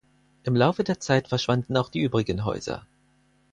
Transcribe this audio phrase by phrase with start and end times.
[0.45, 2.87] Im Laufe der Zeit verschwanden auch die übrigen Häuser.